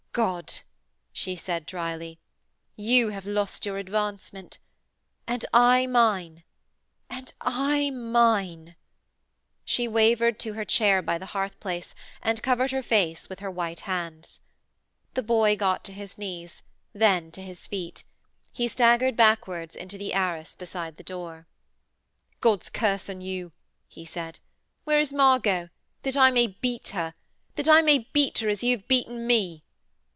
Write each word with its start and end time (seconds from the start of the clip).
'God!' 0.13 0.55
she 1.13 1.37
said 1.37 1.65
drily, 1.65 2.19
'you 2.75 3.11
have 3.11 3.25
lost 3.25 3.65
your 3.65 3.77
advancement. 3.77 4.57
And 5.25 5.45
I 5.53 5.87
mine!... 5.87 6.43
And 7.09 7.31
I 7.39 7.91
mine.' 7.91 8.75
She 9.63 9.87
wavered 9.87 10.37
to 10.41 10.51
her 10.51 10.65
chair 10.65 11.01
by 11.01 11.17
the 11.17 11.27
hearth 11.27 11.61
place, 11.61 11.95
and 12.21 12.43
covered 12.43 12.71
her 12.71 12.83
face 12.83 13.29
with 13.29 13.39
her 13.39 13.49
white 13.49 13.81
hands. 13.87 14.41
The 15.13 15.23
boy 15.23 15.55
got 15.55 15.85
to 15.85 15.93
his 15.93 16.17
knees, 16.17 16.61
then 16.91 17.31
to 17.31 17.41
his 17.41 17.65
feet; 17.65 18.03
he 18.51 18.67
staggered 18.67 19.15
backwards 19.15 19.77
into 19.77 19.97
the 19.97 20.11
arras 20.13 20.57
beside 20.57 20.97
the 20.97 21.03
door. 21.03 21.47
'God's 22.41 22.67
curse 22.67 23.09
on 23.09 23.21
you!' 23.21 23.53
he 23.87 24.03
said. 24.03 24.41
'Where 24.83 24.99
is 24.99 25.13
Margot? 25.13 25.69
That 26.01 26.17
I 26.17 26.31
may 26.31 26.47
beat 26.47 26.89
her! 26.89 27.13
That 27.55 27.69
I 27.69 27.81
may 27.81 27.99
beat 28.11 28.39
her 28.39 28.49
as 28.49 28.61
you 28.61 28.75
have 28.75 28.89
beaten 28.89 29.25
me.' 29.25 29.63